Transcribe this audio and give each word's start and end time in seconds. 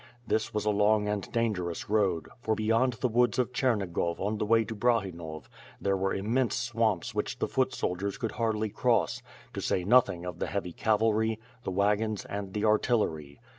This 0.25 0.51
was 0.51 0.65
a 0.65 0.71
long 0.71 1.07
and 1.07 1.31
dangerous 1.31 1.87
road, 1.87 2.27
for 2.41 2.55
beyond 2.55 2.93
the 2.93 3.07
woods 3.07 3.37
of 3.37 3.53
Chernigov 3.53 4.19
on 4.19 4.39
the 4.39 4.47
way 4.47 4.63
to 4.63 4.73
Brahinov, 4.73 5.47
there 5.79 5.95
was 5.95 6.17
im 6.17 6.33
mense 6.33 6.55
swamps 6.55 7.13
which 7.13 7.37
the 7.37 7.47
foot 7.47 7.71
soldiers 7.71 8.17
could 8.17 8.31
hardly 8.31 8.69
cross, 8.69 9.21
to 9.53 9.61
say 9.61 9.83
nothing 9.83 10.25
of 10.25 10.39
the 10.39 10.47
heavy 10.47 10.73
cavalry, 10.73 11.39
the 11.63 11.69
wagons, 11.69 12.25
and 12.25 12.53
the 12.55 12.63
ar 12.63 12.79
tillery. 12.79 13.37